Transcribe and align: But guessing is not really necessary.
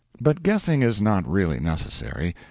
But 0.19 0.41
guessing 0.41 0.81
is 0.81 0.99
not 0.99 1.27
really 1.31 1.59
necessary. 1.59 2.33